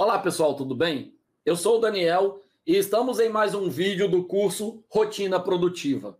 Olá 0.00 0.16
pessoal, 0.16 0.54
tudo 0.54 0.76
bem? 0.76 1.12
Eu 1.44 1.56
sou 1.56 1.78
o 1.78 1.80
Daniel 1.80 2.40
e 2.64 2.76
estamos 2.76 3.18
em 3.18 3.28
mais 3.28 3.52
um 3.52 3.68
vídeo 3.68 4.08
do 4.08 4.22
curso 4.22 4.84
Rotina 4.88 5.40
Produtiva. 5.40 6.16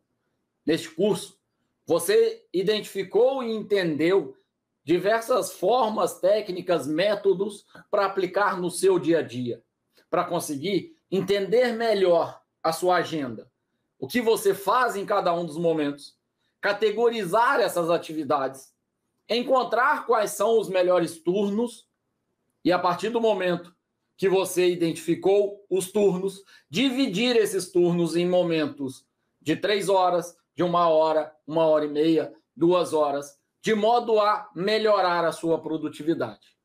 Neste 0.67 0.91
curso, 0.91 1.39
você 1.87 2.45
identificou 2.53 3.41
e 3.41 3.55
entendeu 3.55 4.37
diversas 4.83 5.53
formas, 5.53 6.19
técnicas, 6.19 6.89
métodos 6.89 7.67
para 7.89 8.05
aplicar 8.05 8.61
no 8.61 8.69
seu 8.69 8.99
dia 8.99 9.21
a 9.21 9.23
dia, 9.23 9.63
para 10.11 10.25
conseguir 10.25 10.97
entender 11.09 11.73
melhor 11.73 12.43
a 12.61 12.73
sua 12.73 12.97
agenda, 12.97 13.49
o 13.97 14.09
que 14.09 14.21
você 14.21 14.55
faz 14.55 14.97
em 14.97 15.07
cada 15.07 15.33
um 15.33 15.47
dos 15.47 15.57
momentos, 15.57 16.17
categorizar 16.61 17.61
essas 17.61 17.91
atividades, 17.91 18.75
encontrar 19.29 20.05
quais 20.05 20.33
são 20.33 20.59
os 20.59 20.69
melhores 20.69 21.17
turnos 21.17 21.88
e 22.65 22.73
a 22.73 22.79
partir 22.79 23.11
do 23.11 23.21
momento 23.21 23.75
que 24.17 24.29
você 24.29 24.69
identificou 24.69 25.65
os 25.71 25.93
turnos, 25.93 26.43
dividir 26.69 27.37
esses 27.37 27.71
turnos 27.71 28.17
em 28.17 28.29
momentos 28.29 29.07
de 29.41 29.55
três 29.55 29.89
horas, 29.89 30.37
de 30.55 30.63
uma 30.65 30.89
hora, 30.89 31.33
uma 31.47 31.65
hora 31.67 31.85
e 31.85 31.89
meia, 31.89 32.35
duas 32.57 32.93
horas, 32.93 33.39
de 33.63 33.75
modo 33.75 34.19
a 34.21 34.51
melhorar 34.55 35.25
a 35.25 35.33
sua 35.33 35.61
produtividade. 35.61 36.57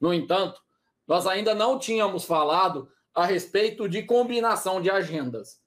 No 0.00 0.14
entanto, 0.14 0.62
nós 1.06 1.26
ainda 1.26 1.54
não 1.54 1.78
tínhamos 1.78 2.24
falado 2.24 2.88
a 3.14 3.26
respeito 3.26 3.88
de 3.88 4.02
combinação 4.02 4.80
de 4.80 4.90
agendas. 4.90 5.62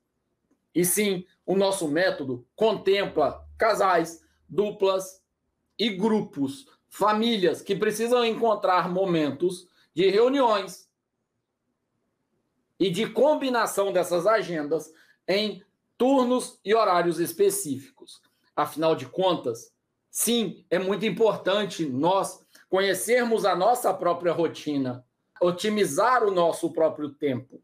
E 0.74 0.84
sim, 0.84 1.26
o 1.46 1.56
nosso 1.56 1.88
método 1.88 2.46
contempla 2.56 3.48
casais, 3.58 4.24
duplas 4.50 5.22
e 5.78 5.90
grupos, 5.90 6.66
famílias 6.90 7.62
que 7.62 7.76
precisam 7.76 8.26
encontrar 8.26 8.90
momentos 8.90 9.68
de 9.94 10.10
reuniões 10.10 10.90
e 12.80 12.90
de 12.90 13.10
combinação 13.10 13.92
dessas 13.92 14.28
agendas 14.28 14.92
em 15.28 15.64
turnos 15.98 16.60
e 16.64 16.74
horários 16.74 17.20
específicos. 17.20 18.22
Afinal 18.56 18.96
de 18.96 19.06
contas, 19.08 19.72
sim, 20.10 20.66
é 20.70 20.78
muito 20.78 21.06
importante 21.06 21.86
nós 21.86 22.46
conhecermos 22.70 23.46
a 23.46 23.56
nossa 23.56 23.94
própria 23.94 24.32
rotina, 24.32 25.06
otimizar 25.42 26.24
o 26.24 26.32
nosso 26.32 26.72
próprio 26.72 27.10
tempo, 27.10 27.62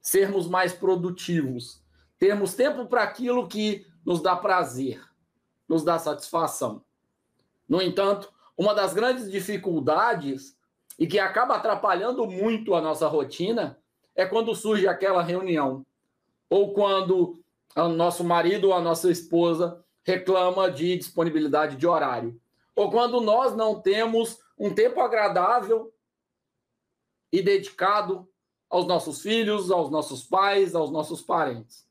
sermos 0.00 0.46
mais 0.48 0.72
produtivos, 0.72 1.82
termos 2.18 2.54
tempo 2.54 2.86
para 2.86 3.02
aquilo 3.02 3.48
que 3.48 3.86
nos 4.04 4.20
dá 4.20 4.36
prazer, 4.36 5.02
nos 5.68 5.82
dá 5.82 5.98
satisfação. 5.98 6.84
No 7.68 7.80
entanto, 7.82 8.32
uma 8.56 8.74
das 8.74 8.92
grandes 8.92 9.30
dificuldades 9.30 10.56
e 10.98 11.06
que 11.06 11.18
acaba 11.18 11.56
atrapalhando 11.56 12.26
muito 12.26 12.74
a 12.74 12.80
nossa 12.80 13.08
rotina 13.08 13.78
é 14.14 14.24
quando 14.24 14.54
surge 14.54 14.86
aquela 14.86 15.22
reunião 15.22 15.84
ou 16.48 16.72
quando 16.72 17.42
o 17.74 17.88
nosso 17.88 18.22
marido 18.22 18.68
ou 18.68 18.74
a 18.74 18.80
nossa 18.80 19.10
esposa 19.10 19.84
reclama 20.04 20.70
de 20.70 20.96
disponibilidade 20.96 21.76
de 21.76 21.86
horário, 21.86 22.38
ou 22.76 22.90
quando 22.90 23.20
nós 23.20 23.56
não 23.56 23.80
temos 23.80 24.38
um 24.58 24.72
tempo 24.72 25.00
agradável 25.00 25.92
e 27.32 27.42
dedicado 27.42 28.28
aos 28.70 28.86
nossos 28.86 29.22
filhos, 29.22 29.70
aos 29.70 29.90
nossos 29.90 30.22
pais, 30.22 30.74
aos 30.74 30.90
nossos 30.90 31.22
parentes. 31.22 31.86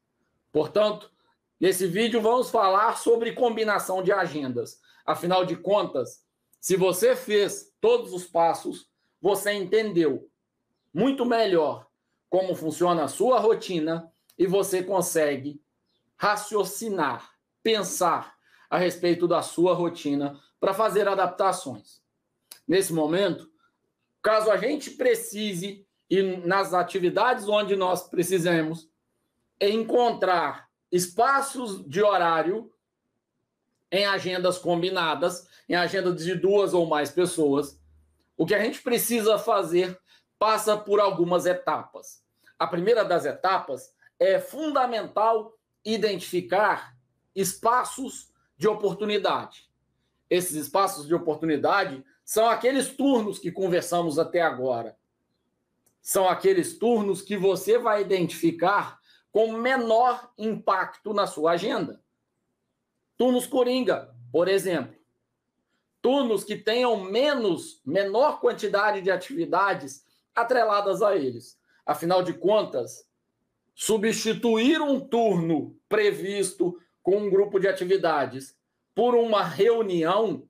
Portanto, 0.52 1.12
nesse 1.60 1.88
vídeo 1.88 2.22
vamos 2.22 2.50
falar 2.50 2.98
sobre 2.98 3.34
combinação 3.34 4.04
de 4.04 4.12
agendas. 4.12 4.80
Afinal 5.06 5.46
de 5.46 5.56
contas, 5.56 6.24
se 6.60 6.76
você 6.76 7.16
fez 7.16 7.74
todos 7.82 8.14
os 8.14 8.26
passos, 8.26 8.90
você 9.22 9.52
entendeu 9.54 10.30
muito 10.94 11.26
melhor 11.26 11.88
como 12.30 12.56
funciona 12.56 13.04
a 13.04 13.08
sua 13.08 13.40
rotina 13.40 14.12
e 14.38 14.48
você 14.48 14.82
consegue 14.82 15.62
raciocinar, 16.16 17.32
pensar 17.62 18.36
a 18.70 18.78
respeito 18.78 19.28
da 19.28 19.42
sua 19.42 19.74
rotina 19.74 20.40
para 20.60 20.74
fazer 20.74 21.08
adaptações. 21.08 22.02
Nesse 22.68 22.94
momento, 22.94 23.50
caso 24.22 24.50
a 24.50 24.58
gente 24.58 24.92
precise 24.92 25.86
e 26.10 26.22
nas 26.22 26.74
atividades 26.74 27.48
onde 27.48 27.76
nós 27.76 28.08
precisamos 28.08 28.90
encontrar 29.60 30.70
espaços 30.94 31.84
de 31.90 32.04
horário 32.04 32.72
em 33.92 34.06
agendas 34.06 34.60
combinadas, 34.60 35.48
em 35.68 35.74
agendas 35.74 36.24
de 36.24 36.36
duas 36.36 36.72
ou 36.72 36.86
mais 36.86 37.10
pessoas, 37.10 37.82
o 38.38 38.46
que 38.46 38.54
a 38.54 38.64
gente 38.64 38.80
precisa 38.80 39.40
fazer 39.40 40.00
passa 40.38 40.78
por 40.78 41.00
algumas 41.00 41.48
etapas. 41.48 42.24
A 42.60 42.68
primeira 42.68 43.04
das 43.04 43.26
etapas 43.26 43.96
é 44.20 44.40
fundamental 44.40 45.58
identificar 45.84 46.96
espaços 47.36 48.32
de 48.56 48.68
oportunidade. 48.68 49.68
Esses 50.30 50.56
espaços 50.56 51.08
de 51.08 51.16
oportunidade 51.16 52.06
são 52.24 52.48
aqueles 52.48 52.90
turnos 52.90 53.40
que 53.40 53.52
conversamos 53.52 54.20
até 54.20 54.42
agora. 54.42 54.96
São 56.00 56.30
aqueles 56.30 56.78
turnos 56.78 57.24
que 57.24 57.36
você 57.36 57.80
vai 57.80 58.02
identificar 58.02 59.02
com 59.34 59.52
menor 59.52 60.32
impacto 60.38 61.12
na 61.12 61.26
sua 61.26 61.54
agenda. 61.54 62.00
Turnos 63.18 63.48
coringa, 63.48 64.16
por 64.32 64.48
exemplo. 64.48 64.96
Turnos 66.04 66.44
que 66.44 66.56
tenham 66.56 66.96
menos, 66.98 67.82
menor 67.84 68.40
quantidade 68.40 69.02
de 69.02 69.10
atividades 69.10 70.06
atreladas 70.36 71.02
a 71.02 71.16
eles. 71.16 71.60
Afinal 71.84 72.22
de 72.22 72.34
contas, 72.34 73.10
substituir 73.74 74.80
um 74.80 75.00
turno 75.00 75.76
previsto 75.90 76.80
com 77.02 77.18
um 77.18 77.30
grupo 77.30 77.60
de 77.60 77.68
atividades 77.68 78.56
por 78.94 79.16
uma 79.16 79.44
reunião 79.44 80.48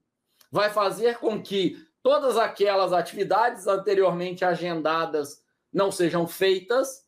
vai 0.52 0.70
fazer 0.70 1.20
com 1.20 1.42
que 1.42 1.88
todas 2.02 2.36
aquelas 2.36 2.92
atividades 2.92 3.66
anteriormente 3.66 4.44
agendadas 4.44 5.42
não 5.72 5.90
sejam 5.90 6.28
feitas 6.28 7.08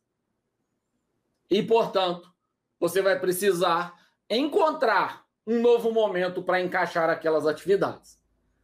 e, 1.49 1.61
portanto, 1.63 2.33
você 2.79 3.01
vai 3.01 3.19
precisar 3.19 3.93
encontrar 4.29 5.25
um 5.45 5.61
novo 5.61 5.91
momento 5.91 6.41
para 6.43 6.61
encaixar 6.61 7.09
aquelas 7.09 7.45
atividades. 7.45 8.19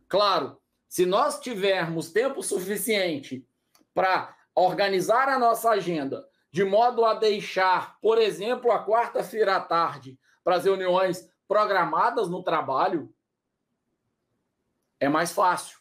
Claro, 0.08 0.60
se 0.88 1.06
nós 1.06 1.40
tivermos 1.40 2.12
tempo 2.12 2.42
suficiente 2.42 3.48
para 3.94 4.36
organizar 4.54 5.30
a 5.30 5.40
nossa 5.40 5.70
agenda 5.70 6.28
de 6.52 6.66
modo 6.66 7.06
a 7.06 7.14
deixar, 7.14 7.98
por 8.02 8.18
exemplo, 8.18 8.72
a 8.72 8.86
quarta-feira 8.86 9.56
à 9.56 9.62
tarde 9.62 10.20
para 10.44 10.58
as 10.58 10.66
reuniões 10.66 11.30
programadas 11.48 12.28
no 12.28 12.44
trabalho, 12.44 13.14
é 15.00 15.08
mais 15.08 15.32
fácil. 15.32 15.80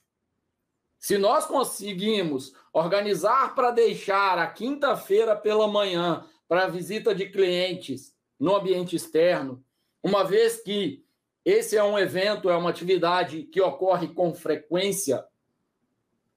Se 0.98 1.18
nós 1.18 1.46
conseguimos 1.46 2.54
organizar 2.72 3.54
para 3.54 3.70
deixar 3.70 4.38
a 4.38 4.46
quinta-feira 4.46 5.34
pela 5.34 5.66
manhã 5.66 6.24
para 6.50 6.66
visita 6.66 7.14
de 7.14 7.28
clientes 7.28 8.12
no 8.36 8.56
ambiente 8.56 8.96
externo, 8.96 9.64
uma 10.02 10.24
vez 10.24 10.60
que 10.60 11.06
esse 11.44 11.76
é 11.76 11.84
um 11.84 11.96
evento, 11.96 12.50
é 12.50 12.56
uma 12.56 12.70
atividade 12.70 13.44
que 13.44 13.60
ocorre 13.60 14.08
com 14.08 14.34
frequência, 14.34 15.24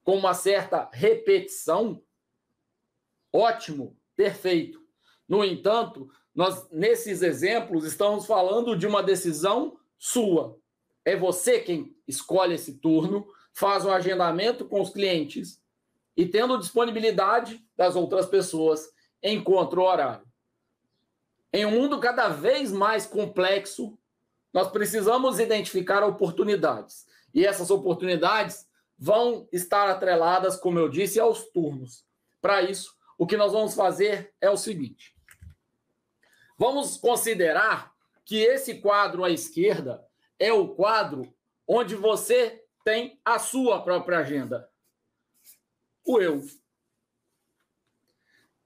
com 0.04 0.16
uma 0.16 0.36
certa 0.36 0.88
repetição, 0.94 2.00
ótimo, 3.34 3.98
perfeito. 4.16 4.86
No 5.28 5.44
entanto, 5.44 6.08
nós 6.36 6.70
nesses 6.70 7.24
exemplos 7.24 7.84
estamos 7.84 8.28
falando 8.28 8.78
de 8.78 8.86
uma 8.86 9.02
decisão 9.02 9.80
sua. 9.98 10.60
É 11.04 11.18
você 11.18 11.60
quem 11.60 11.98
escolhe 12.08 12.54
esse 12.54 12.78
turno, 12.78 13.26
faz 13.52 13.84
o 13.84 13.88
um 13.88 13.92
agendamento 13.92 14.64
com 14.66 14.80
os 14.80 14.92
clientes 14.92 15.60
e 16.16 16.24
tendo 16.24 16.60
disponibilidade 16.60 17.66
das 17.76 17.96
outras 17.96 18.28
pessoas, 18.28 18.93
encontra 19.24 19.80
o 19.80 19.84
horário. 19.84 20.28
Em 21.52 21.66
um 21.66 21.72
mundo 21.72 22.00
cada 22.00 22.30
vez 22.30 22.72
mais 22.72 23.06
complexo, 23.06 23.98
nós 24.52 24.70
precisamos 24.70 25.40
identificar 25.40 26.04
oportunidades. 26.04 27.06
E 27.34 27.46
essas 27.46 27.72
oportunidades 27.72 28.68
vão 28.98 29.48
estar 29.52 29.90
atreladas, 29.90 30.56
como 30.56 30.80
eu 30.80 30.90
disse, 30.90 31.20
aos 31.20 31.46
turnos. 31.50 32.06
Para 32.42 32.62
isso, 32.62 32.96
o 33.18 33.26
que 33.26 33.38
nós 33.38 33.52
vamos 33.52 33.74
fazer 33.74 34.34
é 34.42 34.50
o 34.50 34.58
seguinte: 34.58 35.16
vamos 36.58 36.98
considerar 36.98 37.94
que 38.26 38.38
esse 38.38 38.76
quadro 38.76 39.24
à 39.24 39.30
esquerda 39.30 40.06
é 40.40 40.52
o 40.52 40.70
quadro 40.70 41.34
onde 41.68 41.96
você 41.96 42.64
tem 42.84 43.20
a 43.24 43.40
sua 43.40 43.82
própria 43.82 44.20
agenda. 44.20 44.70
O 46.06 46.20
eu. 46.20 46.44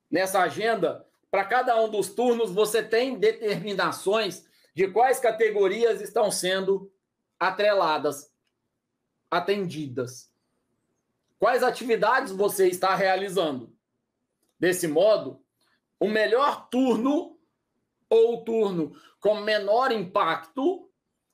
Nessa 0.10 0.42
agenda, 0.42 1.06
para 1.30 1.44
cada 1.44 1.80
um 1.82 1.90
dos 1.90 2.10
turnos, 2.10 2.52
você 2.52 2.82
tem 2.82 3.20
determinações 3.20 4.46
de 4.74 4.88
quais 4.88 5.20
categorias 5.20 6.02
estão 6.02 6.32
sendo 6.32 6.92
atreladas, 7.40 8.32
atendidas. 9.30 10.32
quais 11.40 11.64
atividades 11.64 12.32
você 12.32 12.68
está 12.68 12.96
realizando. 12.96 13.72
Desse 14.60 14.88
modo, 14.88 15.42
o 16.00 16.08
melhor 16.08 16.68
turno 16.70 17.38
ou 18.10 18.44
turno 18.44 18.96
com 19.20 19.36
menor 19.42 19.92
impacto 19.92 20.90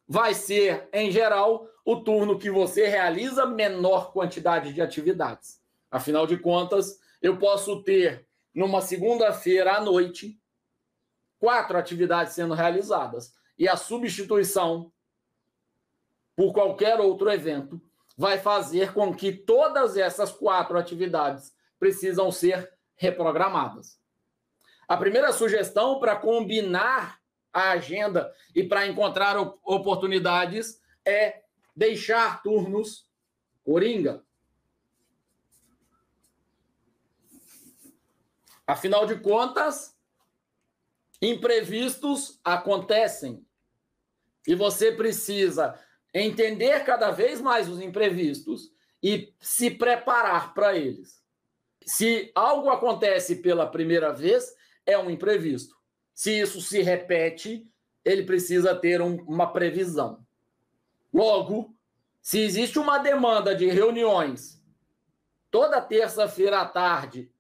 vai 0.08 0.34
ser, 0.34 0.90
em 0.92 1.12
geral, 1.12 1.68
o 1.86 1.98
turno 1.98 2.38
que 2.38 2.50
você 2.50 2.88
realiza 2.88 3.46
menor 3.46 4.12
quantidade 4.12 4.74
de 4.74 4.82
atividades. 4.82 5.62
Afinal 5.90 6.26
de 6.28 6.38
contas, 6.38 7.00
eu 7.22 7.38
posso 7.38 7.82
ter, 7.84 8.28
numa 8.54 8.82
segunda-feira 8.82 9.78
à 9.78 9.82
noite, 9.82 10.40
quatro 11.40 11.78
atividades 11.78 12.34
sendo 12.34 12.54
realizadas. 12.54 13.34
E 13.58 13.68
a 13.68 13.76
substituição 13.76 14.92
por 16.36 16.54
qualquer 16.54 17.00
outro 17.00 17.32
evento 17.32 17.82
vai 18.18 18.38
fazer 18.38 18.94
com 18.94 19.14
que 19.14 19.32
todas 19.32 19.98
essas 19.98 20.32
quatro 20.32 20.78
atividades 20.78 21.54
precisam 21.80 22.32
ser 22.32 22.72
reprogramadas. 22.96 24.00
A 24.88 24.98
primeira 24.98 25.32
sugestão 25.32 26.00
para 26.00 26.16
combinar 26.16 27.20
a 27.52 27.72
agenda 27.72 28.34
e 28.56 28.64
para 28.64 28.88
encontrar 28.88 29.38
oportunidades 29.64 30.82
é 31.06 31.44
deixar 31.76 32.42
turnos 32.42 33.08
coringa. 33.64 34.24
Afinal 38.66 39.06
de 39.06 39.20
contas, 39.20 39.96
imprevistos 41.22 42.40
acontecem. 42.44 43.46
E 44.48 44.56
você 44.56 44.92
precisa 44.92 45.80
entender 46.14 46.84
cada 46.84 47.12
vez 47.12 47.42
mais 47.42 47.68
os 47.70 47.82
imprevistos 47.82 48.72
e 49.02 49.34
se 49.40 49.72
preparar 49.72 50.54
para 50.54 50.78
eles. 50.78 51.22
Se 51.86 52.32
algo 52.36 52.70
acontece 52.70 53.38
pela 53.38 53.68
primeira 53.68 54.14
vez, 54.14 54.56
é 54.86 54.98
um 54.98 55.10
imprevisto. 55.10 55.76
Se 56.14 56.40
isso 56.40 56.62
se 56.62 56.82
repete, 56.82 57.70
ele 58.06 58.24
precisa 58.24 58.76
ter 58.76 59.02
um, 59.02 59.16
uma 59.24 59.52
previsão. 59.52 60.26
Logo, 61.14 61.76
se 62.22 62.40
existe 62.40 62.80
uma 62.80 63.00
demanda 63.00 63.56
de 63.56 63.66
reuniões 63.66 64.62
toda 65.52 65.82
terça-feira 65.82 66.62
à 66.62 66.66
tarde, 66.66 67.32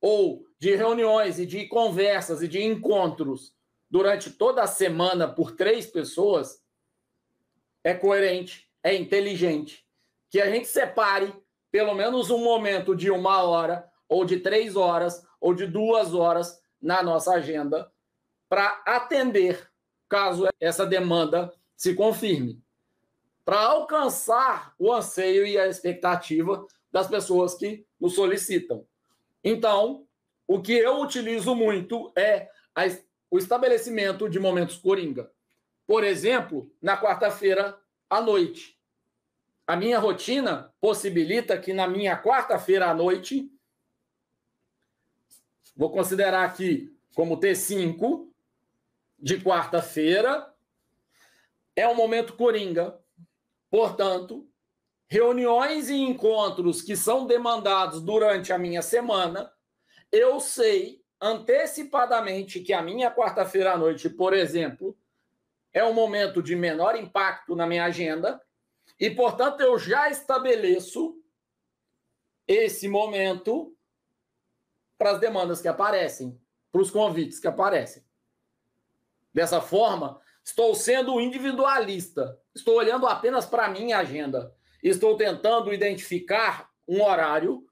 ou 0.00 0.44
de 0.58 0.74
reuniões 0.74 1.38
e 1.38 1.46
de 1.46 1.66
conversas 1.66 2.42
e 2.42 2.48
de 2.48 2.62
encontros 2.62 3.54
durante 3.90 4.30
toda 4.30 4.62
a 4.62 4.66
semana 4.66 5.26
por 5.28 5.52
três 5.52 5.86
pessoas, 5.86 6.62
é 7.82 7.94
coerente, 7.94 8.70
é 8.82 8.94
inteligente 8.94 9.86
que 10.30 10.40
a 10.40 10.50
gente 10.50 10.68
separe 10.68 11.32
pelo 11.70 11.94
menos 11.94 12.30
um 12.30 12.42
momento 12.42 12.94
de 12.94 13.10
uma 13.10 13.42
hora, 13.42 13.90
ou 14.08 14.24
de 14.24 14.40
três 14.40 14.74
horas, 14.76 15.22
ou 15.40 15.54
de 15.54 15.66
duas 15.66 16.14
horas 16.14 16.60
na 16.80 17.02
nossa 17.02 17.32
agenda 17.32 17.90
para 18.48 18.82
atender 18.86 19.70
caso 20.08 20.48
essa 20.58 20.86
demanda 20.86 21.52
se 21.76 21.94
confirme, 21.94 22.62
para 23.44 23.60
alcançar 23.60 24.74
o 24.78 24.92
anseio 24.92 25.46
e 25.46 25.58
a 25.58 25.68
expectativa 25.68 26.66
das 26.90 27.06
pessoas 27.06 27.54
que 27.54 27.86
nos 28.00 28.14
solicitam. 28.14 28.86
Então, 29.48 30.06
o 30.46 30.60
que 30.60 30.74
eu 30.74 31.00
utilizo 31.00 31.54
muito 31.54 32.12
é 32.14 32.50
a, 32.74 32.82
o 33.30 33.38
estabelecimento 33.38 34.28
de 34.28 34.38
momentos 34.38 34.76
coringa. 34.76 35.32
Por 35.86 36.04
exemplo, 36.04 36.70
na 36.82 37.00
quarta-feira 37.00 37.80
à 38.10 38.20
noite. 38.20 38.78
A 39.66 39.74
minha 39.74 39.98
rotina 39.98 40.74
possibilita 40.80 41.58
que 41.58 41.72
na 41.72 41.86
minha 41.86 42.20
quarta-feira 42.22 42.90
à 42.90 42.94
noite, 42.94 43.50
vou 45.74 45.90
considerar 45.90 46.44
aqui 46.44 46.94
como 47.14 47.40
T5, 47.40 48.28
de 49.18 49.40
quarta-feira 49.40 50.54
é 51.74 51.88
um 51.88 51.94
momento 51.94 52.34
coringa. 52.34 52.98
Portanto, 53.70 54.47
reuniões 55.08 55.88
e 55.88 55.96
encontros 55.96 56.82
que 56.82 56.94
são 56.94 57.26
demandados 57.26 58.02
durante 58.02 58.52
a 58.52 58.58
minha 58.58 58.82
semana, 58.82 59.50
eu 60.12 60.38
sei 60.38 61.02
antecipadamente 61.20 62.60
que 62.60 62.72
a 62.72 62.82
minha 62.82 63.10
quarta-feira 63.10 63.72
à 63.72 63.78
noite, 63.78 64.08
por 64.08 64.34
exemplo, 64.34 64.96
é 65.72 65.82
um 65.84 65.92
momento 65.92 66.42
de 66.42 66.54
menor 66.54 66.94
impacto 66.94 67.56
na 67.56 67.66
minha 67.66 67.84
agenda 67.84 68.40
e, 69.00 69.10
portanto, 69.10 69.60
eu 69.60 69.78
já 69.78 70.10
estabeleço 70.10 71.16
esse 72.46 72.88
momento 72.88 73.74
para 74.96 75.12
as 75.12 75.20
demandas 75.20 75.60
que 75.60 75.68
aparecem, 75.68 76.40
para 76.70 76.80
os 76.80 76.90
convites 76.90 77.38
que 77.38 77.46
aparecem. 77.46 78.02
Dessa 79.32 79.60
forma, 79.60 80.20
estou 80.44 80.74
sendo 80.74 81.20
individualista, 81.20 82.40
estou 82.54 82.76
olhando 82.76 83.06
apenas 83.06 83.46
para 83.46 83.66
a 83.66 83.70
minha 83.70 83.98
agenda, 83.98 84.56
estou 84.82 85.16
tentando 85.16 85.72
identificar 85.72 86.70
um 86.86 87.02
horário 87.02 87.66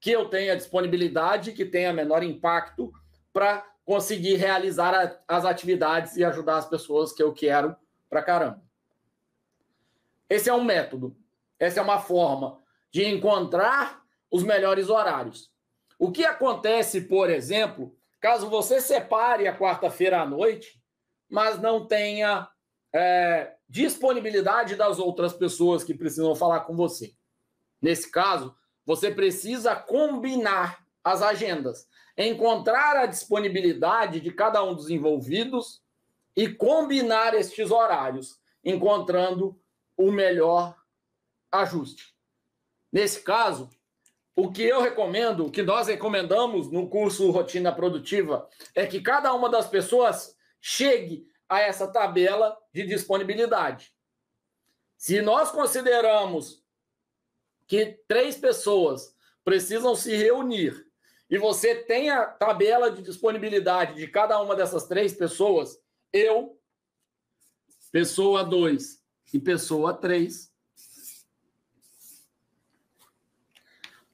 que 0.00 0.10
eu 0.10 0.28
tenha 0.28 0.56
disponibilidade, 0.56 1.52
que 1.52 1.64
tenha 1.64 1.92
menor 1.92 2.22
impacto 2.22 2.92
para 3.32 3.66
conseguir 3.84 4.36
realizar 4.36 5.22
as 5.26 5.44
atividades 5.44 6.16
e 6.16 6.24
ajudar 6.24 6.58
as 6.58 6.68
pessoas 6.68 7.12
que 7.12 7.22
eu 7.22 7.32
quero 7.32 7.74
para 8.08 8.22
caramba. 8.22 8.62
Esse 10.28 10.48
é 10.48 10.54
um 10.54 10.64
método, 10.64 11.16
essa 11.58 11.80
é 11.80 11.82
uma 11.82 12.00
forma 12.00 12.62
de 12.90 13.04
encontrar 13.04 14.02
os 14.30 14.42
melhores 14.42 14.88
horários. 14.88 15.50
O 15.98 16.10
que 16.10 16.24
acontece, 16.24 17.02
por 17.02 17.30
exemplo, 17.30 17.96
Caso 18.24 18.48
você 18.48 18.80
separe 18.80 19.46
a 19.46 19.54
quarta-feira 19.54 20.22
à 20.22 20.24
noite, 20.24 20.80
mas 21.28 21.60
não 21.60 21.86
tenha 21.86 22.48
é, 22.94 23.52
disponibilidade 23.68 24.76
das 24.76 25.00
outras 25.00 25.32
pessoas 25.32 25.82
que 25.82 25.92
precisam 25.92 26.34
falar 26.36 26.60
com 26.60 26.76
você. 26.76 27.12
Nesse 27.82 28.08
caso, 28.10 28.54
você 28.86 29.10
precisa 29.10 29.74
combinar 29.74 30.86
as 31.02 31.20
agendas, 31.20 31.88
encontrar 32.16 32.96
a 32.96 33.06
disponibilidade 33.06 34.20
de 34.20 34.30
cada 34.30 34.62
um 34.62 34.74
dos 34.74 34.88
envolvidos 34.90 35.82
e 36.36 36.48
combinar 36.48 37.34
estes 37.34 37.70
horários, 37.70 38.40
encontrando 38.64 39.60
o 39.96 40.12
melhor 40.12 40.76
ajuste. 41.50 42.14
Nesse 42.92 43.20
caso, 43.22 43.68
o 44.36 44.50
que 44.50 44.62
eu 44.62 44.80
recomendo, 44.80 45.46
o 45.46 45.50
que 45.50 45.62
nós 45.62 45.88
recomendamos 45.88 46.70
no 46.70 46.88
curso 46.88 47.30
Rotina 47.30 47.72
Produtiva, 47.72 48.48
é 48.74 48.86
que 48.86 49.00
cada 49.00 49.32
uma 49.32 49.48
das 49.48 49.68
pessoas 49.68 50.36
chegue 50.60 51.26
a 51.48 51.60
essa 51.60 51.86
tabela 51.86 52.56
de 52.72 52.86
disponibilidade. 52.86 53.94
Se 54.96 55.20
nós 55.20 55.50
consideramos 55.50 56.64
que 57.66 58.00
três 58.06 58.36
pessoas 58.36 59.14
precisam 59.44 59.94
se 59.94 60.14
reunir 60.16 60.86
e 61.28 61.38
você 61.38 61.74
tem 61.74 62.10
a 62.10 62.26
tabela 62.26 62.90
de 62.90 63.02
disponibilidade 63.02 63.96
de 63.96 64.06
cada 64.06 64.40
uma 64.40 64.54
dessas 64.54 64.86
três 64.86 65.12
pessoas, 65.12 65.78
eu, 66.12 66.58
pessoa 67.90 68.44
2 68.44 69.02
e 69.32 69.38
pessoa 69.38 69.92
3, 69.92 70.54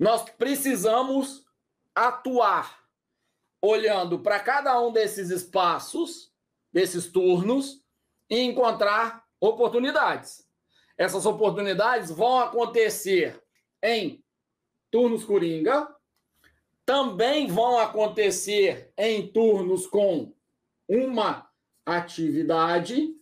Nós 0.00 0.22
precisamos 0.22 1.44
atuar 1.94 2.82
olhando 3.60 4.18
para 4.18 4.40
cada 4.40 4.80
um 4.80 4.90
desses 4.90 5.28
espaços, 5.28 6.29
desses 6.72 7.10
turnos, 7.10 7.82
e 8.28 8.40
encontrar 8.40 9.24
oportunidades. 9.40 10.46
Essas 10.96 11.26
oportunidades 11.26 12.10
vão 12.10 12.38
acontecer 12.38 13.42
em 13.82 14.22
turnos 14.90 15.24
coringa, 15.24 15.88
também 16.84 17.46
vão 17.46 17.78
acontecer 17.78 18.92
em 18.96 19.26
turnos 19.26 19.86
com 19.86 20.32
uma 20.88 21.48
atividade 21.84 23.14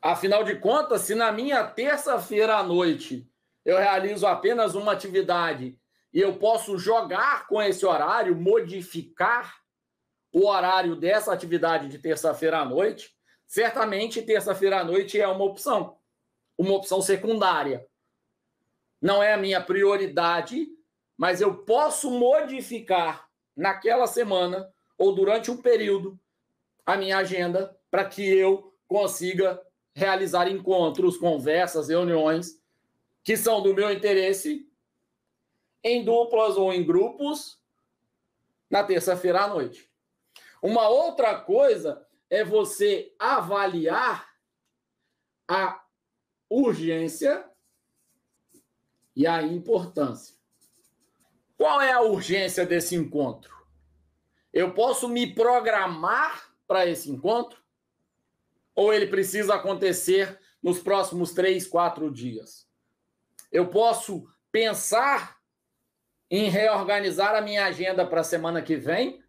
Afinal 0.00 0.44
de 0.44 0.54
contas, 0.56 1.02
se 1.02 1.14
na 1.14 1.32
minha 1.32 1.64
terça-feira 1.64 2.56
à 2.56 2.62
noite 2.62 3.28
eu 3.64 3.76
realizo 3.76 4.26
apenas 4.26 4.74
uma 4.74 4.92
atividade 4.92 5.76
e 6.14 6.20
eu 6.20 6.36
posso 6.36 6.78
jogar 6.78 7.46
com 7.48 7.60
esse 7.60 7.84
horário, 7.84 8.36
modificar 8.36 9.56
o 10.32 10.46
horário 10.46 10.94
dessa 10.96 11.32
atividade 11.32 11.88
de 11.88 11.98
terça-feira 11.98 12.60
à 12.60 12.64
noite, 12.64 13.16
certamente 13.46 14.22
terça-feira 14.22 14.80
à 14.80 14.84
noite 14.84 15.20
é 15.20 15.26
uma 15.26 15.44
opção, 15.44 15.96
uma 16.56 16.74
opção 16.74 17.00
secundária. 17.00 17.86
Não 19.00 19.22
é 19.22 19.32
a 19.32 19.38
minha 19.38 19.60
prioridade, 19.60 20.66
mas 21.16 21.40
eu 21.40 21.54
posso 21.64 22.10
modificar 22.10 23.28
naquela 23.56 24.06
semana 24.06 24.72
ou 24.96 25.14
durante 25.14 25.50
um 25.50 25.56
período 25.56 26.18
a 26.84 26.96
minha 26.96 27.18
agenda 27.18 27.76
para 27.90 28.04
que 28.04 28.22
eu 28.22 28.74
consiga 28.86 29.60
realizar 29.94 30.48
encontros, 30.48 31.16
conversas, 31.16 31.88
reuniões 31.88 32.60
que 33.22 33.36
são 33.36 33.62
do 33.62 33.74
meu 33.74 33.92
interesse 33.92 34.66
em 35.82 36.04
duplas 36.04 36.56
ou 36.56 36.72
em 36.72 36.84
grupos 36.84 37.58
na 38.70 38.82
terça-feira 38.82 39.42
à 39.42 39.48
noite. 39.48 39.87
Uma 40.62 40.88
outra 40.88 41.38
coisa 41.40 42.06
é 42.28 42.44
você 42.44 43.14
avaliar 43.18 44.28
a 45.46 45.82
urgência 46.50 47.48
e 49.14 49.26
a 49.26 49.42
importância. 49.42 50.36
Qual 51.56 51.80
é 51.80 51.92
a 51.92 52.02
urgência 52.02 52.64
desse 52.64 52.94
encontro? 52.94 53.56
Eu 54.52 54.72
posso 54.72 55.08
me 55.08 55.34
programar 55.34 56.54
para 56.66 56.86
esse 56.86 57.10
encontro? 57.10 57.60
Ou 58.74 58.92
ele 58.92 59.06
precisa 59.06 59.54
acontecer 59.54 60.38
nos 60.62 60.78
próximos 60.78 61.32
três, 61.32 61.66
quatro 61.66 62.12
dias? 62.12 62.68
Eu 63.50 63.68
posso 63.68 64.28
pensar 64.52 65.38
em 66.30 66.48
reorganizar 66.48 67.34
a 67.34 67.40
minha 67.40 67.64
agenda 67.66 68.06
para 68.06 68.20
a 68.20 68.24
semana 68.24 68.62
que 68.62 68.76
vem, 68.76 69.22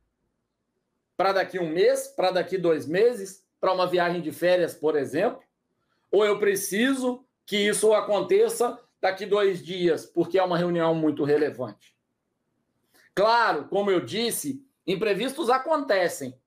para 1.19 1.33
daqui 1.33 1.59
um 1.59 1.67
mês, 1.67 2.07
para 2.07 2.31
daqui 2.31 2.57
dois 2.57 2.85
meses, 2.85 3.43
para 3.59 3.73
uma 3.73 3.85
viagem 3.85 4.21
de 4.21 4.31
férias, 4.31 4.73
por 4.73 4.95
exemplo? 4.95 5.43
Ou 6.09 6.23
eu 6.23 6.39
preciso 6.39 7.25
que 7.45 7.57
isso 7.57 7.91
aconteça 7.93 8.79
daqui 9.01 9.25
dois 9.25 9.61
dias, 9.61 10.05
porque 10.05 10.39
é 10.39 10.43
uma 10.43 10.57
reunião 10.57 10.95
muito 10.95 11.25
relevante? 11.25 11.93
Claro, 13.13 13.65
como 13.65 13.91
eu 13.91 13.99
disse, 13.99 14.65
imprevistos 14.87 15.49
acontecem. 15.49 16.39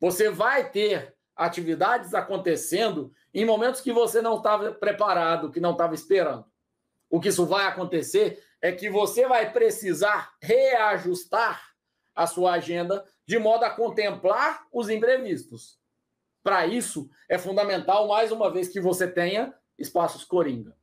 Você 0.00 0.30
vai 0.30 0.70
ter 0.70 1.14
atividades 1.36 2.14
acontecendo 2.14 3.12
em 3.34 3.44
momentos 3.44 3.82
que 3.82 3.92
você 3.92 4.22
não 4.22 4.38
estava 4.38 4.72
preparado, 4.72 5.52
que 5.52 5.60
não 5.60 5.72
estava 5.72 5.94
esperando. 5.94 6.46
O 7.10 7.20
que 7.20 7.28
isso 7.28 7.44
vai 7.44 7.66
acontecer 7.66 8.42
é 8.62 8.72
que 8.72 8.88
você 8.88 9.28
vai 9.28 9.52
precisar 9.52 10.32
reajustar 10.40 11.65
a 12.16 12.26
sua 12.26 12.54
agenda 12.54 13.04
de 13.26 13.38
modo 13.38 13.64
a 13.64 13.70
contemplar 13.70 14.66
os 14.72 14.88
imprevistos. 14.88 15.78
Para 16.42 16.66
isso, 16.66 17.10
é 17.28 17.36
fundamental, 17.36 18.08
mais 18.08 18.32
uma 18.32 18.50
vez, 18.50 18.68
que 18.68 18.80
você 18.80 19.06
tenha 19.06 19.54
espaços 19.78 20.24
coringa. 20.24 20.74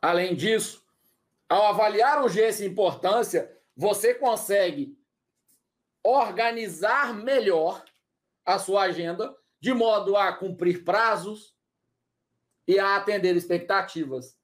Além 0.00 0.34
disso, 0.34 0.84
ao 1.48 1.66
avaliar 1.66 2.22
urgência 2.22 2.64
e 2.64 2.68
importância, 2.68 3.54
você 3.76 4.14
consegue 4.14 4.96
organizar 6.02 7.12
melhor 7.12 7.84
a 8.44 8.58
sua 8.58 8.82
agenda 8.82 9.36
de 9.60 9.72
modo 9.72 10.16
a 10.16 10.32
cumprir 10.32 10.84
prazos 10.84 11.54
e 12.66 12.78
a 12.78 12.96
atender 12.96 13.34
expectativas. 13.36 14.38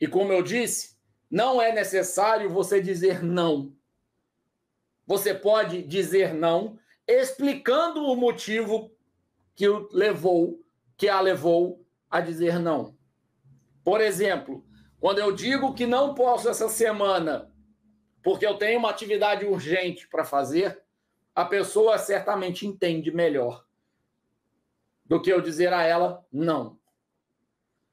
E 0.00 0.06
como 0.06 0.32
eu 0.32 0.42
disse, 0.42 0.96
não 1.30 1.60
é 1.60 1.72
necessário 1.72 2.48
você 2.50 2.80
dizer 2.80 3.22
não. 3.22 3.75
Você 5.06 5.32
pode 5.32 5.82
dizer 5.82 6.34
não 6.34 6.78
explicando 7.06 8.02
o 8.04 8.16
motivo 8.16 8.90
que 9.54 9.68
o 9.68 9.88
levou, 9.92 10.60
que 10.96 11.08
a 11.08 11.20
levou 11.20 11.86
a 12.10 12.20
dizer 12.20 12.58
não. 12.58 12.96
Por 13.84 14.00
exemplo, 14.00 14.66
quando 14.98 15.18
eu 15.18 15.32
digo 15.32 15.74
que 15.74 15.86
não 15.86 16.14
posso 16.14 16.48
essa 16.48 16.68
semana 16.68 17.52
porque 18.22 18.44
eu 18.44 18.58
tenho 18.58 18.80
uma 18.80 18.90
atividade 18.90 19.44
urgente 19.44 20.08
para 20.08 20.24
fazer, 20.24 20.82
a 21.32 21.44
pessoa 21.44 21.96
certamente 21.96 22.66
entende 22.66 23.12
melhor 23.12 23.64
do 25.04 25.22
que 25.22 25.32
eu 25.32 25.40
dizer 25.40 25.72
a 25.72 25.84
ela 25.84 26.26
não. 26.32 26.76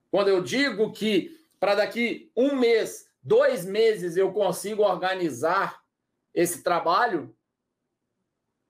Quando 0.10 0.30
eu 0.30 0.42
digo 0.42 0.92
que 0.92 1.40
para 1.60 1.76
daqui 1.76 2.32
um 2.36 2.56
mês, 2.56 3.08
dois 3.22 3.64
meses, 3.64 4.18
eu 4.18 4.34
consigo 4.34 4.82
organizar 4.82 5.83
esse 6.34 6.64
trabalho, 6.64 7.36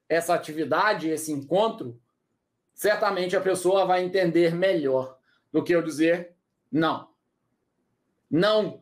essa 0.09 0.33
atividade, 0.33 1.09
esse 1.09 1.31
encontro, 1.31 1.99
certamente 2.73 3.35
a 3.35 3.41
pessoa 3.41 3.85
vai 3.85 4.03
entender 4.03 4.53
melhor 4.53 5.17
do 5.51 5.63
que 5.63 5.73
eu 5.73 5.81
dizer 5.81 6.35
não. 6.71 7.09
Não 8.29 8.81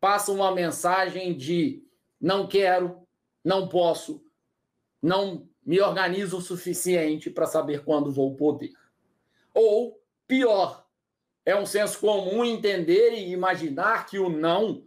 passa 0.00 0.32
uma 0.32 0.52
mensagem 0.52 1.36
de 1.36 1.84
não 2.20 2.46
quero, 2.46 3.06
não 3.44 3.68
posso, 3.68 4.24
não 5.00 5.48
me 5.64 5.80
organizo 5.80 6.38
o 6.38 6.42
suficiente 6.42 7.30
para 7.30 7.46
saber 7.46 7.84
quando 7.84 8.12
vou 8.12 8.34
poder. 8.34 8.72
Ou, 9.54 10.00
pior, 10.26 10.86
é 11.44 11.54
um 11.54 11.66
senso 11.66 11.98
comum 12.00 12.44
entender 12.44 13.12
e 13.12 13.32
imaginar 13.32 14.06
que 14.06 14.18
o 14.18 14.28
não 14.28 14.86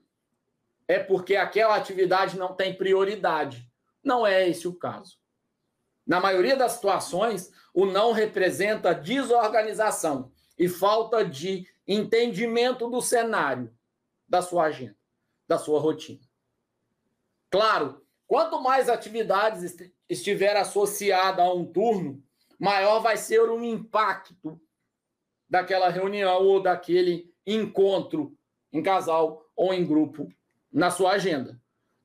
é 0.88 1.00
porque 1.00 1.36
aquela 1.36 1.75
atividade 1.75 2.38
não 2.38 2.54
tem 2.54 2.74
prioridade. 2.74 3.70
Não 4.04 4.25
é 4.25 4.48
esse 4.48 4.68
o 4.68 4.74
caso. 4.74 5.18
Na 6.06 6.20
maioria 6.20 6.56
das 6.56 6.74
situações, 6.74 7.51
o 7.74 7.86
não 7.86 8.12
representa 8.12 8.94
desorganização 8.94 10.32
e 10.58 10.70
falta 10.70 11.25
de 11.25 11.68
entendimento 11.88 12.89
do 12.89 13.01
cenário 13.01 13.74
da 14.27 14.42
sua 14.42 14.65
agenda, 14.65 14.96
da 15.48 15.58
sua 15.58 15.80
rotina. 15.80 16.22
Claro, 17.50 18.06
quanto 18.27 18.62
mais 18.62 18.89
atividades 18.89 19.75
estiver 20.08 20.56
associada 20.56 21.42
a 21.42 21.54
um 21.54 21.65
turno, 21.65 22.24
maior 22.60 23.00
vai 23.00 23.18
ser 23.18 23.42
o 23.42 23.63
impacto 23.63 24.60
daquela 25.50 25.89
reunião 25.89 26.44
ou 26.44 26.62
daquele 26.62 27.34
encontro 27.46 28.38
em 28.72 28.82
casal 28.84 29.46
ou 29.56 29.74
em 29.74 29.86
grupo 29.86 30.27
na 30.75 30.91
sua 30.91 31.13
agenda. 31.13 31.58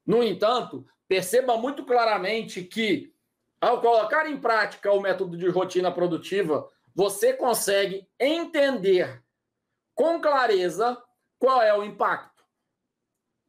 No 0.07 0.23
entanto, 0.23 0.87
perceba 1.09 1.57
muito 1.57 1.85
claramente 1.85 2.63
que, 2.63 3.13
ao 3.61 3.81
colocar 3.81 4.31
em 4.31 4.41
prática 4.41 4.93
o 4.93 5.01
método 5.01 5.37
de 5.37 5.49
rotina 5.49 5.91
produtiva, 5.91 6.71
você 6.95 7.33
consegue 7.33 8.09
entender 8.19 9.23
com 9.93 10.21
clareza 10.21 11.03
qual 11.37 11.61
é 11.61 11.77
o 11.77 11.83
impacto. 11.83 12.45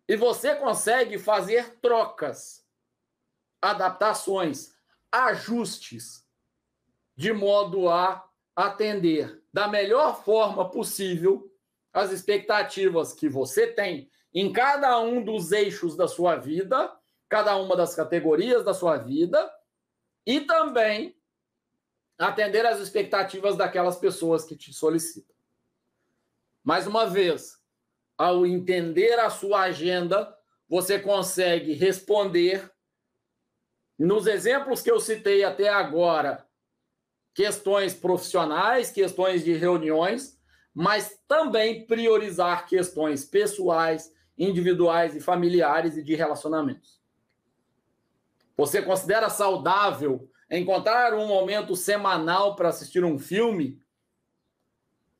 E 0.10 0.16
você 0.16 0.56
consegue 0.56 1.20
fazer 1.20 1.78
trocas, 1.80 2.66
adaptações, 3.62 4.74
ajustes, 5.12 6.26
de 7.16 7.32
modo 7.32 7.88
a 7.90 8.28
atender 8.56 9.40
da 9.54 9.68
melhor 9.68 10.24
forma 10.24 10.70
possível 10.70 11.48
as 11.94 12.12
expectativas 12.12 13.14
que 13.14 13.30
você 13.30 13.68
tem 13.68 14.10
em 14.34 14.52
cada 14.52 15.00
um 15.00 15.24
dos 15.24 15.52
eixos 15.52 15.96
da 15.96 16.08
sua 16.08 16.36
vida, 16.36 16.92
cada 17.28 17.56
uma 17.58 17.76
das 17.76 17.96
categorias 17.96 18.64
da 18.64 18.74
sua 18.74 18.98
vida, 18.98 19.52
e 20.26 20.42
também 20.42 21.16
atender 22.18 22.66
às 22.66 22.80
expectativas 22.80 23.56
daquelas 23.56 23.98
pessoas 23.98 24.46
que 24.46 24.56
te 24.56 24.74
solicitam. 24.74 25.36
Mais 26.64 26.86
uma 26.86 27.08
vez, 27.08 27.60
ao 28.18 28.46
entender 28.46 29.20
a 29.20 29.30
sua 29.30 29.62
agenda, 29.62 30.38
você 30.70 31.00
consegue 31.00 31.74
responder 31.74 32.72
nos 33.98 34.28
exemplos 34.28 34.82
que 34.82 34.92
eu 34.92 35.00
citei 35.00 35.44
até 35.44 35.70
agora, 35.70 36.46
questões 37.34 37.94
profissionais, 37.94 38.92
questões 38.92 39.44
de 39.44 39.54
reuniões, 39.54 40.40
mas 40.74 41.20
também 41.28 41.86
priorizar 41.86 42.68
questões 42.68 43.26
pessoais, 43.26 44.14
individuais 44.42 45.16
e 45.16 45.22
familiares 45.22 45.96
e 45.96 46.04
de 46.04 46.16
relacionamentos. 46.16 47.00
Você 48.58 48.82
considera 48.82 49.30
saudável 49.30 50.30
encontrar 50.50 51.14
um 51.14 51.28
momento 51.28 51.76
semanal 51.76 52.56
para 52.56 52.70
assistir 52.70 53.04
um 53.04 53.20
filme 53.20 53.80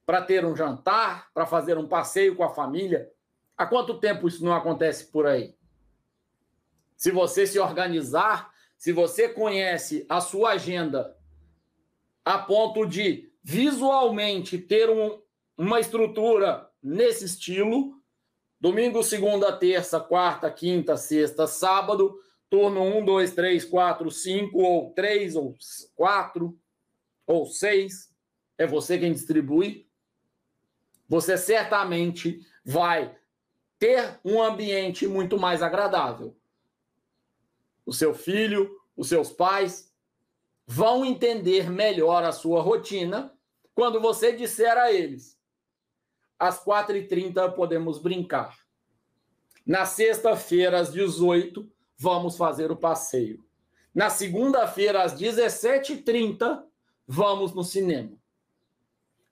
para 0.06 0.22
ter 0.22 0.44
um 0.44 0.56
jantar, 0.56 1.32
para 1.34 1.46
fazer 1.46 1.78
um 1.78 1.88
passeio 1.88 2.36
com 2.36 2.44
a 2.44 2.50
família. 2.50 3.10
Há 3.56 3.66
quanto 3.66 4.00
tempo 4.00 4.28
isso 4.28 4.44
não 4.44 4.54
acontece 4.54 5.06
por 5.06 5.28
aí? 5.28 5.56
Se 6.98 7.12
você 7.12 7.46
se 7.46 7.60
organizar, 7.60 8.52
se 8.76 8.92
você 8.92 9.30
conhece 9.30 10.06
a 10.10 10.20
sua 10.20 10.52
agenda 10.52 11.16
a 12.26 12.40
ponto 12.40 12.86
de 12.86 13.32
visualmente 13.44 14.58
ter 14.58 14.90
um, 14.90 15.22
uma 15.58 15.80
estrutura 15.80 16.70
nesse 16.82 17.26
estilo, 17.26 18.01
domingo, 18.62 19.02
segunda, 19.04 19.52
terça, 19.52 20.00
quarta, 20.00 20.50
quinta, 20.52 20.96
sexta, 20.96 21.48
sábado, 21.48 22.22
turno 22.48 22.84
1, 22.84 23.04
2, 23.04 23.34
3, 23.34 23.66
4, 23.66 24.12
5, 24.12 24.58
ou 24.58 24.94
3, 24.94 25.36
ou 25.36 25.58
4, 25.96 26.60
ou 27.26 27.46
6, 27.48 28.14
é 28.60 28.68
você 28.68 29.00
quem 29.00 29.12
distribui. 29.12 29.90
Você 31.10 31.38
certamente 31.38 32.40
vai 32.64 33.18
ter 33.80 34.20
um 34.24 34.40
ambiente 34.42 35.08
muito 35.08 35.40
mais 35.40 35.64
agradável. 35.64 36.38
O 37.84 37.92
seu 37.92 38.14
filho, 38.14 38.80
os 38.96 39.10
seus 39.10 39.32
pais 39.32 39.92
vão 40.68 41.04
entender 41.04 41.70
melhor 41.70 42.24
a 42.24 42.32
sua 42.32 42.62
rotina 42.62 43.36
quando 43.74 44.00
você 44.00 44.32
disser 44.32 44.78
a 44.78 44.92
eles: 44.92 45.41
às 46.42 46.60
4h30 46.66 47.54
podemos 47.54 48.00
brincar. 48.00 48.58
Na 49.64 49.86
sexta-feira, 49.86 50.80
às 50.80 50.92
18 50.92 51.72
vamos 51.96 52.36
fazer 52.36 52.72
o 52.72 52.76
passeio. 52.76 53.46
Na 53.94 54.10
segunda-feira, 54.10 55.04
às 55.04 55.14
17h30, 55.14 56.64
vamos 57.06 57.54
no 57.54 57.64
cinema. 57.64 58.18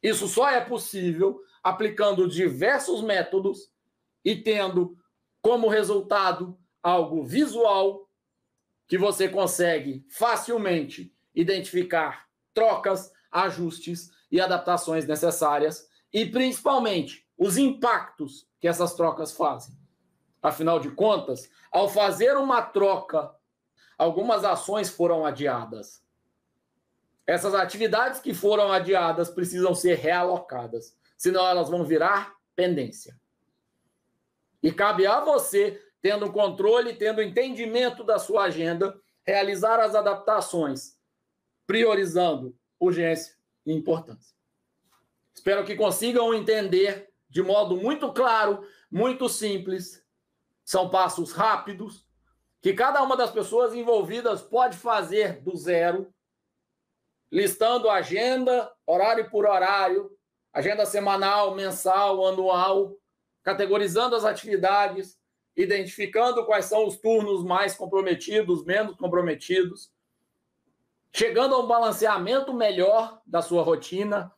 Isso 0.04 0.28
só 0.28 0.52
é 0.52 0.62
possível 0.62 1.42
aplicando 1.64 2.28
diversos 2.28 3.02
métodos 3.02 3.72
e 4.24 4.36
tendo 4.36 4.96
como 5.42 5.68
resultado 5.68 6.56
algo 6.84 7.24
visual 7.24 8.08
que 8.88 9.00
você 9.00 9.28
consegue 9.28 10.06
facilmente 10.10 11.12
identificar 11.34 12.28
trocas, 12.54 13.12
ajustes 13.32 14.12
e 14.32 14.40
adaptações 14.40 15.08
necessárias 15.08 15.89
e 16.14 16.26
principalmente 16.26 17.28
os 17.38 17.58
impactos 17.58 18.48
que 18.60 18.68
essas 18.68 18.94
trocas 18.94 19.32
fazem. 19.32 19.78
Afinal 20.42 20.80
de 20.80 20.92
contas, 20.92 21.50
ao 21.72 21.90
fazer 21.90 22.38
uma 22.38 22.62
troca, 22.62 23.34
algumas 23.98 24.44
ações 24.44 24.90
foram 24.90 25.26
adiadas. 25.26 26.04
Essas 27.28 27.54
atividades 27.54 28.20
que 28.20 28.34
foram 28.34 28.72
adiadas 28.72 29.30
precisam 29.30 29.76
ser 29.76 29.98
realocadas, 29.98 30.98
senão 31.18 31.46
elas 31.46 31.70
vão 31.70 31.86
virar 31.86 32.36
pendência. 32.56 33.20
E 34.64 34.72
cabe 34.72 35.06
a 35.06 35.20
você, 35.20 35.82
tendo 36.02 36.32
controle, 36.32 36.96
tendo 36.96 37.22
entendimento 37.22 38.04
da 38.04 38.18
sua 38.18 38.44
agenda, 38.44 39.00
realizar 39.24 39.80
as 39.80 39.94
adaptações, 39.94 40.98
priorizando 41.68 42.58
urgência 42.80 43.36
e 43.66 43.74
importância. 43.74 44.39
Espero 45.40 45.64
que 45.64 45.74
consigam 45.74 46.34
entender 46.34 47.10
de 47.30 47.42
modo 47.42 47.78
muito 47.78 48.12
claro, 48.12 48.62
muito 48.92 49.30
simples. 49.30 50.06
São 50.66 50.90
passos 50.90 51.32
rápidos 51.32 52.06
que 52.62 52.74
cada 52.74 53.02
uma 53.02 53.16
das 53.16 53.32
pessoas 53.32 53.74
envolvidas 53.74 54.42
pode 54.42 54.76
fazer 54.76 55.42
do 55.42 55.56
zero 55.56 56.14
listando 57.32 57.90
agenda, 57.90 58.70
horário 58.86 59.30
por 59.30 59.46
horário, 59.46 60.12
agenda 60.52 60.86
semanal, 60.86 61.56
mensal, 61.56 62.28
anual, 62.28 62.98
categorizando 63.42 64.18
as 64.18 64.26
atividades, 64.26 65.18
identificando 65.56 66.46
quais 66.46 66.66
são 66.66 66.86
os 66.86 66.98
turnos 66.98 67.46
mais 67.46 67.76
comprometidos, 67.76 68.66
menos 68.66 68.98
comprometidos, 68.98 69.90
chegando 71.14 71.56
a 71.56 71.60
um 71.60 71.68
balanceamento 71.68 72.54
melhor 72.54 73.22
da 73.26 73.42
sua 73.42 73.64
rotina, 73.64 74.34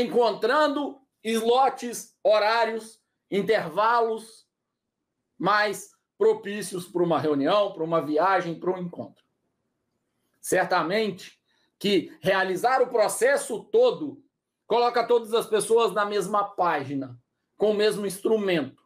encontrando 0.00 1.00
slots, 1.22 2.16
horários, 2.22 3.00
intervalos 3.30 4.46
mais 5.38 5.92
propícios 6.18 6.86
para 6.86 7.02
uma 7.02 7.20
reunião, 7.20 7.72
para 7.72 7.84
uma 7.84 8.00
viagem, 8.00 8.58
para 8.58 8.72
um 8.72 8.78
encontro. 8.78 9.24
Certamente, 10.40 11.40
que 11.78 12.16
realizar 12.20 12.82
o 12.82 12.88
processo 12.88 13.62
todo 13.64 14.22
coloca 14.66 15.06
todas 15.06 15.32
as 15.32 15.46
pessoas 15.46 15.92
na 15.92 16.04
mesma 16.04 16.44
página, 16.44 17.18
com 17.56 17.70
o 17.70 17.74
mesmo 17.74 18.06
instrumento 18.06 18.82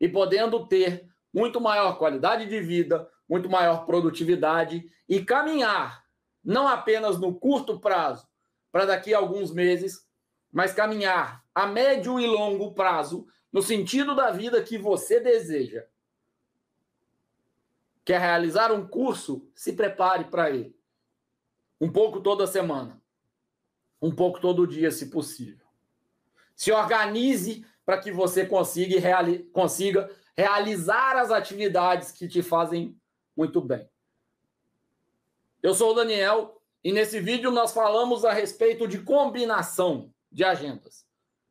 e 0.00 0.08
podendo 0.08 0.66
ter 0.66 1.08
muito 1.32 1.60
maior 1.60 1.96
qualidade 1.98 2.46
de 2.46 2.60
vida, 2.60 3.08
muito 3.28 3.48
maior 3.48 3.86
produtividade 3.86 4.90
e 5.08 5.24
caminhar 5.24 6.04
não 6.44 6.68
apenas 6.68 7.18
no 7.18 7.34
curto 7.34 7.80
prazo, 7.80 8.26
para 8.70 8.86
daqui 8.86 9.12
a 9.12 9.18
alguns 9.18 9.50
meses, 9.50 10.05
mas 10.56 10.72
caminhar 10.72 11.44
a 11.54 11.66
médio 11.66 12.18
e 12.18 12.26
longo 12.26 12.72
prazo 12.72 13.28
no 13.52 13.60
sentido 13.60 14.14
da 14.14 14.30
vida 14.30 14.62
que 14.62 14.78
você 14.78 15.20
deseja. 15.20 15.84
Quer 18.02 18.18
realizar 18.18 18.72
um 18.72 18.88
curso? 18.88 19.46
Se 19.54 19.74
prepare 19.74 20.24
para 20.24 20.48
ele. 20.48 20.74
Um 21.78 21.92
pouco 21.92 22.22
toda 22.22 22.46
semana. 22.46 22.98
Um 24.00 24.10
pouco 24.10 24.40
todo 24.40 24.66
dia, 24.66 24.90
se 24.90 25.10
possível. 25.10 25.66
Se 26.54 26.72
organize 26.72 27.66
para 27.84 27.98
que 27.98 28.10
você 28.10 28.46
consiga, 28.46 28.98
reali 28.98 29.40
consiga 29.52 30.10
realizar 30.34 31.18
as 31.18 31.30
atividades 31.30 32.10
que 32.10 32.26
te 32.26 32.42
fazem 32.42 32.98
muito 33.36 33.60
bem. 33.60 33.86
Eu 35.62 35.74
sou 35.74 35.90
o 35.90 35.94
Daniel 35.94 36.62
e 36.82 36.92
nesse 36.92 37.20
vídeo 37.20 37.50
nós 37.50 37.74
falamos 37.74 38.24
a 38.24 38.32
respeito 38.32 38.88
de 38.88 39.02
combinação 39.02 40.15
de 40.36 40.44
agendas. 40.44 41.06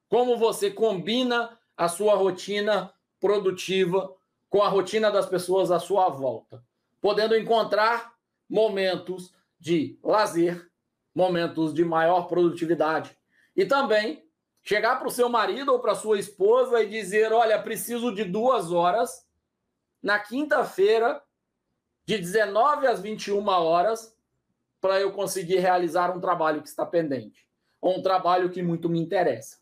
Como 0.07 0.37
você 0.37 0.69
combina 0.69 1.59
a 1.75 1.89
sua 1.89 2.13
rotina 2.13 2.93
produtiva 3.19 4.15
com 4.47 4.61
a 4.61 4.69
rotina 4.69 5.09
das 5.09 5.25
pessoas 5.25 5.71
à 5.71 5.79
sua 5.79 6.07
volta, 6.07 6.63
podendo 7.01 7.35
encontrar 7.35 8.13
momentos 8.47 9.33
de 9.59 9.97
lazer, 10.03 10.69
momentos 11.15 11.73
de 11.73 11.83
maior 11.83 12.27
produtividade. 12.27 13.17
E 13.55 13.65
também 13.65 14.23
chegar 14.61 14.97
para 14.99 15.07
o 15.07 15.11
seu 15.11 15.29
marido 15.29 15.73
ou 15.73 15.79
para 15.79 15.95
sua 15.95 16.19
esposa 16.19 16.83
e 16.83 16.87
dizer: 16.87 17.33
Olha, 17.33 17.59
preciso 17.59 18.13
de 18.13 18.23
duas 18.23 18.71
horas 18.71 19.27
na 19.99 20.19
quinta-feira, 20.19 21.23
de 22.05 22.19
19 22.19 22.85
às 22.85 23.01
21 23.01 23.47
horas, 23.47 24.15
para 24.79 24.99
eu 24.99 25.11
conseguir 25.11 25.57
realizar 25.57 26.15
um 26.15 26.21
trabalho 26.21 26.61
que 26.61 26.69
está 26.69 26.85
pendente, 26.85 27.47
ou 27.85 27.99
um 27.99 28.01
trabalho 28.01 28.49
que 28.49 28.63
muito 28.63 28.89
me 28.89 28.99
interessa. 28.99 29.59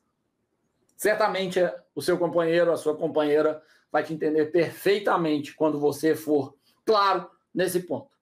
Certamente 0.96 1.60
o 1.94 2.02
seu 2.02 2.18
companheiro, 2.18 2.72
a 2.72 2.78
sua 2.78 2.96
companheira 2.96 3.62
vai 3.92 4.02
te 4.02 4.14
entender 4.14 4.46
perfeitamente 4.46 5.54
quando 5.54 5.78
você 5.78 6.16
for 6.16 6.58
claro 6.86 7.30
nesse 7.54 7.82
ponto. 7.82 8.16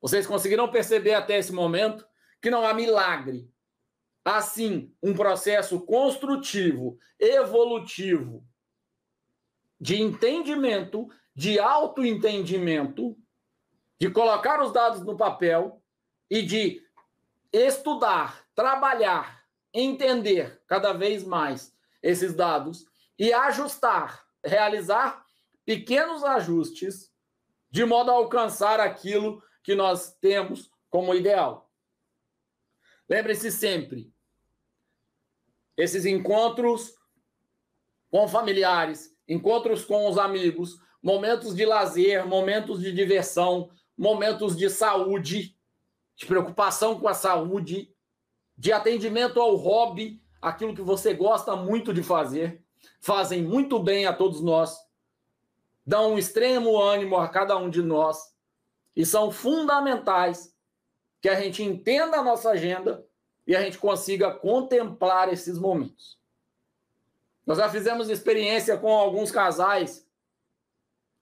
Vocês 0.00 0.26
conseguiram 0.26 0.70
perceber 0.70 1.12
até 1.12 1.36
esse 1.36 1.52
momento 1.52 2.08
que 2.40 2.48
não 2.48 2.66
há 2.66 2.72
milagre. 2.72 3.46
Há 4.24 4.40
sim 4.40 4.90
um 5.02 5.12
processo 5.12 5.80
construtivo, 5.80 6.98
evolutivo, 7.20 8.42
de 9.78 10.00
entendimento, 10.00 11.10
de 11.34 11.58
autoentendimento, 11.58 13.14
de 14.00 14.08
colocar 14.08 14.62
os 14.62 14.72
dados 14.72 15.02
no 15.02 15.14
papel 15.14 15.82
e 16.30 16.40
de 16.40 16.82
estudar, 17.52 18.45
trabalhar, 18.56 19.44
entender 19.72 20.62
cada 20.66 20.92
vez 20.92 21.22
mais 21.22 21.76
esses 22.02 22.34
dados 22.34 22.86
e 23.18 23.32
ajustar, 23.32 24.26
realizar 24.42 25.24
pequenos 25.64 26.24
ajustes 26.24 27.12
de 27.70 27.84
modo 27.84 28.10
a 28.10 28.14
alcançar 28.14 28.80
aquilo 28.80 29.42
que 29.62 29.74
nós 29.74 30.16
temos 30.16 30.70
como 30.88 31.14
ideal. 31.14 31.70
Lembre-se 33.08 33.52
sempre, 33.52 34.12
esses 35.76 36.06
encontros 36.06 36.94
com 38.10 38.26
familiares, 38.26 39.14
encontros 39.28 39.84
com 39.84 40.08
os 40.08 40.16
amigos, 40.16 40.80
momentos 41.02 41.54
de 41.54 41.66
lazer, 41.66 42.26
momentos 42.26 42.80
de 42.80 42.92
diversão, 42.92 43.70
momentos 43.96 44.56
de 44.56 44.70
saúde, 44.70 45.56
de 46.16 46.24
preocupação 46.24 46.98
com 46.98 47.08
a 47.08 47.14
saúde, 47.14 47.94
de 48.56 48.72
atendimento 48.72 49.40
ao 49.40 49.54
hobby, 49.56 50.20
aquilo 50.40 50.74
que 50.74 50.82
você 50.82 51.12
gosta 51.12 51.54
muito 51.54 51.92
de 51.92 52.02
fazer, 52.02 52.62
fazem 53.00 53.42
muito 53.42 53.78
bem 53.78 54.06
a 54.06 54.12
todos 54.12 54.40
nós, 54.40 54.76
dão 55.84 56.12
um 56.12 56.18
extremo 56.18 56.80
ânimo 56.80 57.16
a 57.16 57.28
cada 57.28 57.56
um 57.56 57.70
de 57.70 57.82
nós 57.82 58.34
e 58.94 59.04
são 59.04 59.30
fundamentais 59.30 60.54
que 61.20 61.28
a 61.28 61.40
gente 61.40 61.62
entenda 61.62 62.18
a 62.18 62.24
nossa 62.24 62.50
agenda 62.50 63.06
e 63.46 63.54
a 63.54 63.62
gente 63.62 63.78
consiga 63.78 64.32
contemplar 64.32 65.32
esses 65.32 65.58
momentos. 65.58 66.18
Nós 67.46 67.58
já 67.58 67.68
fizemos 67.68 68.10
experiência 68.10 68.76
com 68.76 68.92
alguns 68.92 69.30
casais. 69.30 70.04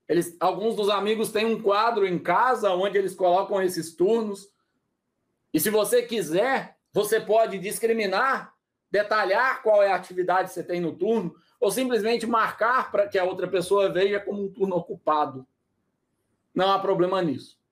Eles, 0.09 0.35
alguns 0.41 0.75
dos 0.75 0.89
amigos 0.89 1.31
têm 1.31 1.45
um 1.45 1.61
quadro 1.61 2.07
em 2.07 2.19
casa 2.19 2.71
onde 2.71 2.97
eles 2.97 3.15
colocam 3.15 3.61
esses 3.61 3.95
turnos. 3.95 4.49
E 5.53 5.61
se 5.61 5.69
você 5.69 6.03
quiser, 6.03 6.79
você 6.95 7.21
pode 7.21 7.59
discriminar, 7.59 8.55
detalhar 8.91 9.63
qual 9.63 9.83
é 9.83 9.93
a 9.93 9.97
atividade 9.97 10.49
que 10.49 10.55
você 10.55 10.65
tem 10.65 10.81
no 10.81 10.97
turno, 10.97 11.35
ou 11.61 11.71
simplesmente 11.71 12.27
marcar 12.27 12.91
para 12.91 13.07
que 13.07 13.19
a 13.19 13.25
outra 13.25 13.47
pessoa 13.47 13.93
veja 13.93 14.19
como 14.19 14.43
um 14.43 14.51
turno 14.51 14.77
ocupado. 14.77 15.47
Não 16.55 16.73
há 16.73 16.79
problema 16.79 17.21
nisso 17.21 17.63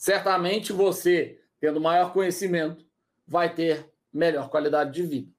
certamente 0.00 0.72
você, 0.72 1.38
tendo 1.60 1.78
maior 1.78 2.14
conhecimento, 2.14 2.86
vai 3.28 3.54
ter 3.54 3.92
melhor 4.10 4.48
qualidade 4.48 4.92
de 4.94 5.02
vida. 5.02 5.30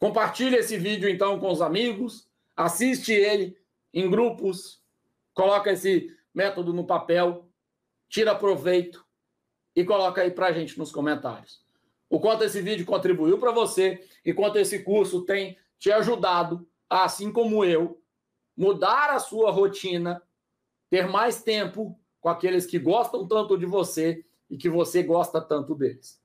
Compartilhe 0.00 0.56
esse 0.56 0.76
vídeo 0.76 1.08
então 1.08 1.38
com 1.38 1.48
os 1.48 1.62
amigos, 1.62 2.28
assiste 2.56 3.12
ele 3.12 3.56
em 3.94 4.10
grupos, 4.10 4.82
coloca 5.32 5.70
esse 5.70 6.12
método 6.34 6.72
no 6.72 6.84
papel, 6.84 7.48
tira 8.08 8.34
proveito 8.34 9.06
e 9.76 9.84
coloca 9.84 10.22
aí 10.22 10.32
para 10.32 10.48
a 10.48 10.52
gente 10.52 10.76
nos 10.76 10.90
comentários. 10.90 11.61
O 12.12 12.20
quanto 12.20 12.44
esse 12.44 12.60
vídeo 12.60 12.84
contribuiu 12.84 13.38
para 13.38 13.50
você 13.52 14.04
e 14.22 14.34
quanto 14.34 14.58
esse 14.58 14.80
curso 14.80 15.22
tem 15.22 15.56
te 15.78 15.90
ajudado, 15.90 16.68
assim 16.88 17.32
como 17.32 17.64
eu, 17.64 17.98
mudar 18.54 19.08
a 19.08 19.18
sua 19.18 19.50
rotina, 19.50 20.22
ter 20.90 21.08
mais 21.08 21.42
tempo 21.42 21.98
com 22.20 22.28
aqueles 22.28 22.66
que 22.66 22.78
gostam 22.78 23.26
tanto 23.26 23.56
de 23.56 23.64
você 23.64 24.22
e 24.50 24.58
que 24.58 24.68
você 24.68 25.02
gosta 25.02 25.40
tanto 25.40 25.74
deles. 25.74 26.20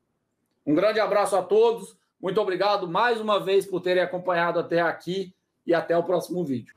Um 0.66 0.76
grande 0.76 1.00
abraço 1.00 1.38
a 1.38 1.42
todos. 1.42 1.98
Muito 2.22 2.42
obrigado 2.42 2.86
mais 2.86 3.22
uma 3.22 3.40
vez 3.40 3.66
por 3.66 3.80
terem 3.80 4.04
acompanhado 4.04 4.60
até 4.60 4.82
aqui 4.82 5.34
e 5.66 5.74
até 5.74 5.98
o 5.98 6.04
próximo 6.04 6.44
vídeo. 6.44 6.76